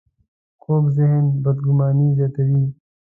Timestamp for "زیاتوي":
2.17-2.63